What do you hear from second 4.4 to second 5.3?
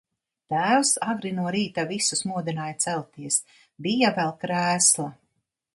krēsla.